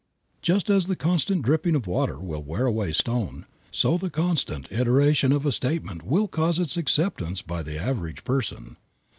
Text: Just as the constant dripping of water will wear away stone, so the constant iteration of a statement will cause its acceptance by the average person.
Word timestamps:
Just 0.41 0.71
as 0.71 0.87
the 0.87 0.95
constant 0.95 1.43
dripping 1.43 1.75
of 1.75 1.85
water 1.85 2.17
will 2.17 2.41
wear 2.41 2.65
away 2.65 2.91
stone, 2.91 3.45
so 3.69 3.99
the 3.99 4.09
constant 4.09 4.67
iteration 4.71 5.31
of 5.31 5.45
a 5.45 5.51
statement 5.51 6.01
will 6.01 6.27
cause 6.27 6.57
its 6.57 6.75
acceptance 6.75 7.43
by 7.43 7.61
the 7.61 7.77
average 7.77 8.23
person. 8.23 8.77